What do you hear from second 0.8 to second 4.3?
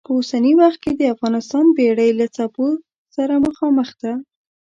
کې د افغانستان بېړۍ له څپو سره مخامخ ده.